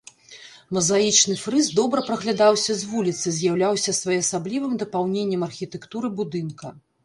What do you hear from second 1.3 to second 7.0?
фрыз добра праглядаўся з вуліцы, з'яўляўся своеасаблівым дапаўненнем архітэктуры будынка.